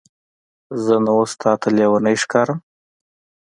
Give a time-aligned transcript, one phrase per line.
[0.83, 2.59] زه نو اوس تاته لیونی ښکارم؟